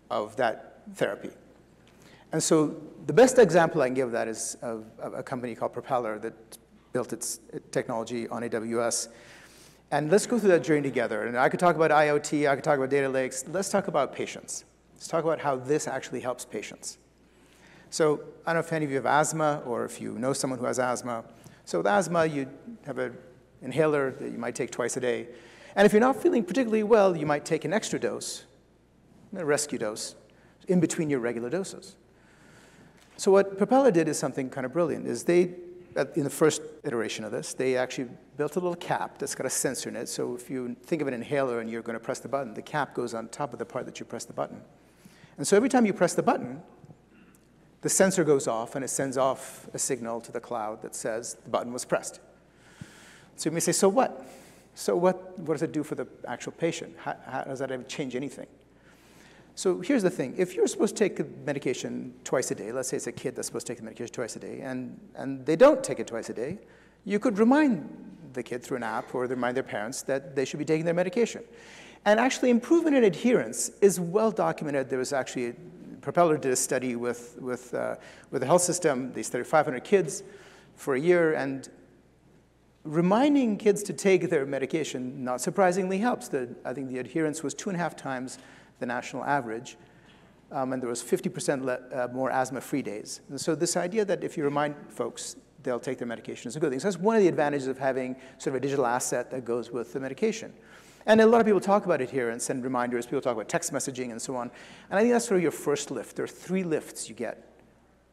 [0.09, 1.31] of that therapy?
[2.31, 5.73] And so the best example I can give that is of, of a company called
[5.73, 6.33] Propeller that
[6.93, 7.39] built its
[7.71, 9.09] technology on AWS.
[9.91, 11.23] And let's go through that journey together.
[11.23, 13.43] And I could talk about IoT, I could talk about data lakes.
[13.47, 14.63] Let's talk about patients.
[14.93, 16.97] Let's talk about how this actually helps patients.
[17.89, 20.59] So I don't know if any of you have asthma or if you know someone
[20.59, 21.25] who has asthma.
[21.65, 22.47] So with asthma, you
[22.85, 23.17] have an
[23.61, 25.27] inhaler that you might take twice a day.
[25.75, 28.45] And if you're not feeling particularly well, you might take an extra dose,
[29.35, 30.15] a rescue dose,
[30.67, 31.95] in between your regular doses.
[33.17, 35.53] So what Propeller did is something kind of brilliant, is they,
[36.15, 39.49] in the first iteration of this, they actually built a little cap that's got a
[39.49, 40.07] sensor in it.
[40.07, 42.61] So if you think of an inhaler and you're going to press the button, the
[42.61, 44.61] cap goes on top of the part that you press the button.
[45.37, 46.61] And so every time you press the button,
[47.81, 51.35] the sensor goes off and it sends off a signal to the cloud that says
[51.43, 52.19] the button was pressed.
[53.35, 54.27] So you may say, so what?
[54.75, 56.95] So what, what does it do for the actual patient?
[56.97, 58.47] How, how does that ever change anything?
[59.61, 60.33] So here's the thing.
[60.39, 63.45] If you're supposed to take medication twice a day, let's say it's a kid that's
[63.45, 66.31] supposed to take the medication twice a day, and, and they don't take it twice
[66.31, 66.57] a day,
[67.05, 67.87] you could remind
[68.33, 70.95] the kid through an app or remind their parents that they should be taking their
[70.95, 71.43] medication.
[72.05, 74.89] And actually, improvement in adherence is well documented.
[74.89, 75.53] There was actually,
[76.01, 77.97] Propeller did a study with, with, uh,
[78.31, 79.13] with the health system.
[79.13, 80.23] They studied 500 kids
[80.73, 81.69] for a year, and
[82.83, 86.29] reminding kids to take their medication, not surprisingly, helps.
[86.29, 88.39] The, I think the adherence was two and a half times
[88.81, 89.77] the national average,
[90.51, 93.21] um, and there was 50% le- uh, more asthma-free days.
[93.29, 96.59] And so this idea that if you remind folks, they'll take their medication is a
[96.59, 96.79] good thing.
[96.79, 99.71] So that's one of the advantages of having sort of a digital asset that goes
[99.71, 100.51] with the medication.
[101.05, 103.05] And a lot of people talk about adherence and send reminders.
[103.05, 104.51] People talk about text messaging and so on.
[104.89, 106.15] And I think that's sort of your first lift.
[106.15, 107.47] There are three lifts you get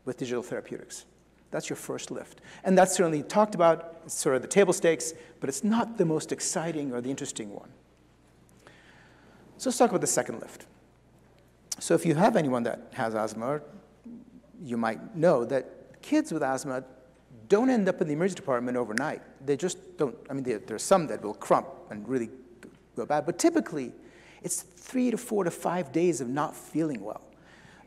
[0.05, 1.05] with digital therapeutics.
[1.51, 2.41] That's your first lift.
[2.65, 6.05] And that's certainly talked about, it's sort of the table stakes, but it's not the
[6.05, 7.71] most exciting or the interesting one.
[9.59, 10.67] So let's talk about the second lift.
[11.81, 13.61] So if you have anyone that has asthma,
[14.63, 16.85] you might know that kids with asthma
[17.49, 19.21] don't end up in the emergency department overnight.
[19.45, 22.31] They just don't, I mean, there, there's some that will crump and really
[22.97, 23.93] go bad, but typically
[24.43, 27.23] it's three to four to five days of not feeling well.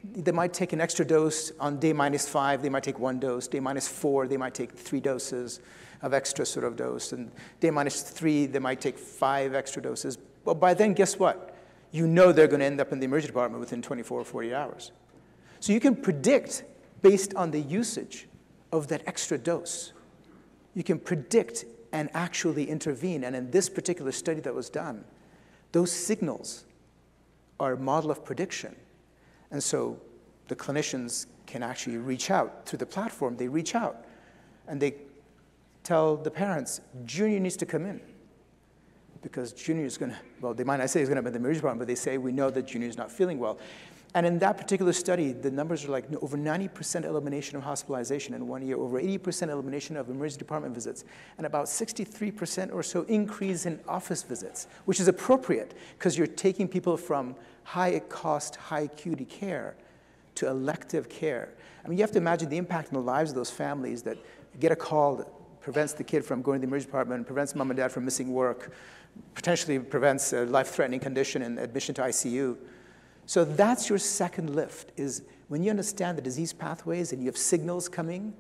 [0.04, 3.48] They might take an extra dose on day minus five, they might take one dose.
[3.48, 5.60] Day minus four, they might take three doses
[6.02, 7.14] of extra sort of dose.
[7.14, 10.18] And day minus three, they might take five extra doses.
[10.44, 11.56] But by then, guess what?
[11.92, 14.54] You know they're going to end up in the emergency department within 24 or 48
[14.54, 14.92] hours.
[15.60, 16.64] So you can predict
[17.02, 18.28] based on the usage
[18.72, 19.94] of that extra dose.
[20.74, 23.26] You can predict and actually intervene.
[23.26, 25.04] And in this particular study that was done,
[25.74, 26.66] those signals
[27.60, 28.76] are a model of prediction
[29.52, 30.00] and so
[30.48, 33.36] the clinicians can actually reach out through the platform.
[33.36, 34.06] They reach out
[34.68, 34.96] and they
[35.84, 38.02] tell the parents, Junior needs to come in.
[39.22, 41.34] Because Junior is going to, well, they might not say he's going to be in
[41.34, 43.60] the emergency department, but they say, we know that Junior is not feeling well.
[44.14, 48.48] And in that particular study, the numbers are like over 90% elimination of hospitalization in
[48.48, 51.06] one year, over 80% elimination of emergency department visits,
[51.38, 56.68] and about 63% or so increase in office visits, which is appropriate because you're taking
[56.68, 59.76] people from high cost, high acuity care
[60.36, 61.50] to elective care.
[61.86, 64.18] I mean, you have to imagine the impact on the lives of those families that
[64.60, 65.28] get a call that
[65.62, 68.34] prevents the kid from going to the emergency department, prevents mom and dad from missing
[68.34, 68.74] work,
[69.34, 72.58] potentially prevents a life-threatening condition and admission to ICU.
[73.26, 77.38] So that's your second lift, is when you understand the disease pathways and you have
[77.38, 78.34] signals coming,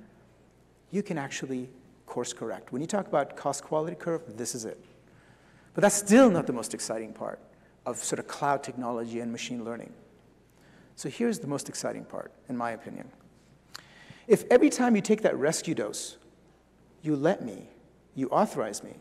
[0.92, 1.70] you can actually
[2.06, 2.74] course correct.
[2.74, 4.84] When you talk about cost quality curve, this is it.
[5.74, 7.40] But that's still not the most exciting part
[7.86, 9.94] of sort of cloud technology and machine learning.
[10.98, 13.10] So here's the most exciting part, in my opinion.
[14.28, 16.18] If every time you take that rescue dose,
[17.02, 17.70] you let me,
[18.14, 18.96] you authorize me,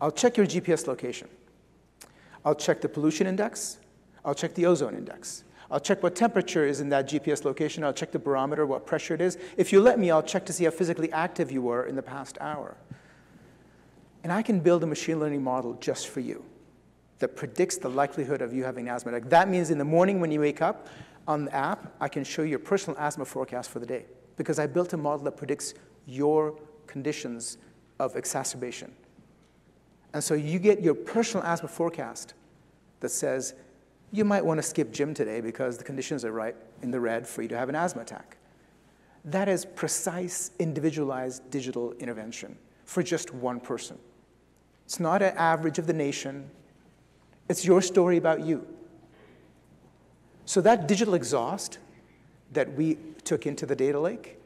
[0.00, 1.28] I'll check your GPS location.
[2.44, 3.78] I'll check the pollution index.
[4.24, 5.44] I'll check the ozone index.
[5.70, 7.84] I'll check what temperature is in that GPS location.
[7.84, 9.38] I'll check the barometer, what pressure it is.
[9.56, 12.02] If you let me, I'll check to see how physically active you were in the
[12.02, 12.76] past hour.
[14.24, 16.44] And I can build a machine learning model just for you
[17.20, 19.30] that predicts the likelihood of you having asthma attack.
[19.30, 20.88] That means in the morning when you wake up
[21.28, 24.58] on the app, I can show you your personal asthma forecast for the day because
[24.58, 25.74] I built a model that predicts
[26.06, 27.58] your conditions
[27.98, 28.92] of exacerbation.
[30.12, 32.34] And so you get your personal asthma forecast
[33.00, 33.54] that says
[34.12, 37.26] you might want to skip gym today because the conditions are right in the red
[37.26, 38.36] for you to have an asthma attack.
[39.24, 43.98] That is precise, individualized digital intervention for just one person.
[44.84, 46.50] It's not an average of the nation.
[47.48, 48.66] It's your story about you.
[50.46, 51.78] So that digital exhaust
[52.52, 54.38] that we took into the data lake,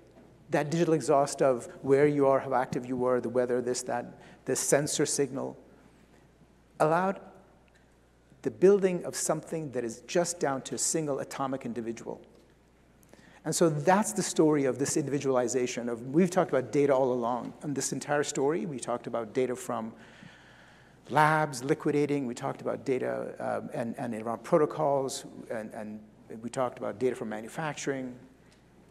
[0.50, 4.18] that digital exhaust of where you are, how active you were, the weather, this, that,
[4.44, 5.56] this sensor signal,
[6.80, 7.20] allowed
[8.42, 12.20] the building of something that is just down to a single atomic individual.
[13.44, 17.52] And so that's the story of this individualization of we've talked about data all along.
[17.62, 19.92] And this entire story, we talked about data from
[21.10, 22.26] labs liquidating.
[22.26, 26.00] We talked about data um, and, and around protocols, and, and
[26.42, 28.14] we talked about data from manufacturing.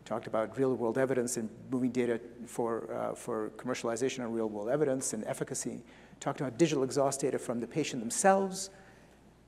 [0.06, 5.24] Talked about real-world evidence and moving data for, uh, for commercialization of real-world evidence and
[5.26, 5.82] efficacy.
[6.20, 8.70] Talked about digital exhaust data from the patient themselves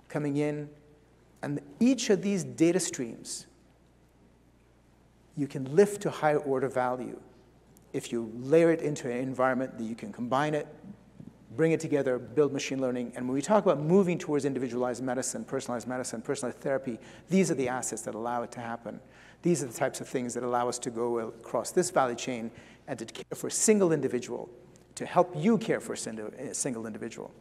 [0.07, 0.69] coming in.
[1.41, 3.47] And each of these data streams
[5.37, 7.19] you can lift to higher order value
[7.91, 10.67] if you layer it into an environment that you can combine it
[11.55, 13.13] bring it together, build machine learning.
[13.15, 16.99] And when we talk about moving towards individualized medicine, personalized medicine, personalized therapy,
[17.29, 18.99] these are the assets that allow it to happen.
[19.41, 22.51] These are the types of things that allow us to go across this value chain
[22.87, 24.49] and to care for a single individual,
[24.95, 27.31] to help you care for a single individual.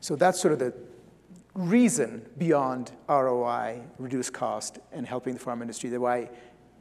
[0.00, 0.74] So that's sort of the
[1.54, 6.30] reason beyond ROI, reduce cost, and helping the pharma industry, that why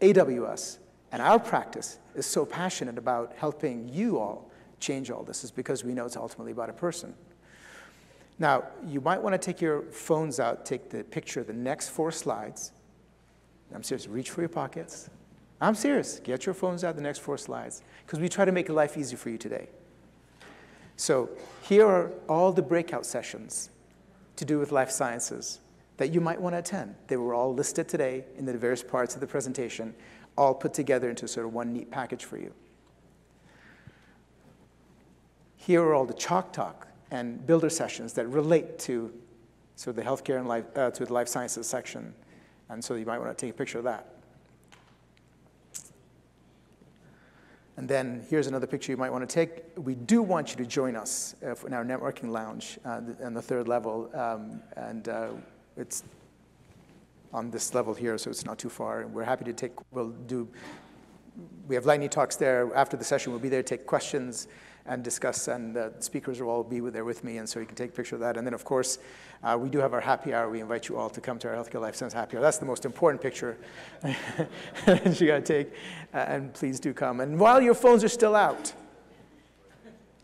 [0.02, 0.78] AWS
[1.12, 5.84] and our practice is so passionate about helping you all change all this is because
[5.84, 7.16] we know it's ultimately about a person.
[8.38, 11.90] Now, you might want to take your phones out, take the picture of the next
[11.90, 12.72] four slides.
[13.74, 15.10] I'm serious, reach for your pockets.
[15.60, 18.70] I'm serious, get your phones out the next four slides, because we try to make
[18.70, 19.70] life easy for you today.
[20.96, 21.30] So
[21.64, 23.70] here are all the breakout sessions
[24.36, 25.60] to do with life sciences
[25.98, 26.96] that you might want to attend.
[27.08, 29.96] They were all listed today in the various parts of the presentation,
[30.38, 32.54] all put together into sort of one neat package for you.
[35.56, 39.12] Here are all the chalk talk and builder sessions that relate to
[39.76, 42.14] sort of the healthcare and life, uh, to the life sciences section.
[42.70, 44.14] And so you might want to take a picture of that.
[47.78, 49.64] And then here's another picture you might want to take.
[49.78, 53.42] We do want you to join us uh, in our networking lounge uh, on the
[53.42, 54.10] third level.
[54.16, 55.30] Um, and uh,
[55.78, 56.04] it's
[57.34, 59.02] on this level here, so it's not too far.
[59.02, 60.48] And we're happy to take, we'll do,
[61.68, 62.76] we have lightning talks there.
[62.76, 64.48] After the session, we'll be there take questions
[64.88, 67.76] and discuss, and the speakers will all be there with me, and so you can
[67.76, 68.38] take a picture of that.
[68.38, 69.00] And then, of course,
[69.44, 70.50] uh, we do have our happy hour.
[70.50, 72.42] We invite you all to come to our Healthcare Life Science happy hour.
[72.42, 73.58] That's the most important picture
[74.86, 75.74] that you got to take,
[76.14, 77.20] uh, and please do come.
[77.20, 78.74] And while your phones are still out,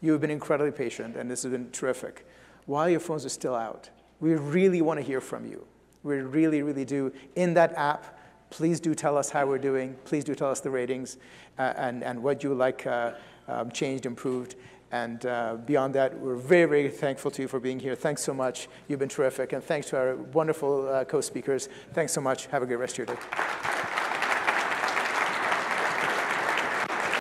[0.02, 2.26] you have been incredibly patient, and this has been terrific.
[2.66, 3.90] While your phones are still out,
[4.20, 5.66] we really want to hear from you.
[6.04, 7.14] We really, really do.
[7.36, 9.96] In that app, please do tell us how we're doing.
[10.06, 11.18] Please do tell us the ratings
[11.58, 13.14] uh, and, and what you like uh,
[13.48, 14.56] um, changed, improved.
[14.92, 17.96] And uh, beyond that, we're very, very thankful to you for being here.
[17.96, 18.68] Thanks so much.
[18.88, 19.54] You've been terrific.
[19.54, 21.68] And thanks to our wonderful uh, co-speakers.
[21.94, 22.46] Thanks so much.
[22.48, 24.03] Have a great rest of your day.